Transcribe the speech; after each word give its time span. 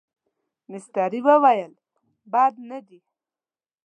مستري 0.69 1.19
وویل 1.29 1.71
بد 2.31 2.53
نه 2.69 2.79
دي. 2.87 2.99